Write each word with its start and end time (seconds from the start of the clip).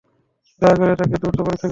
দয়া 0.61 0.75
করে 0.75 0.93
তাকে 0.95 1.15
দ্রুত 1.21 1.37
পরীক্ষা 1.37 1.57
করুন। 1.57 1.69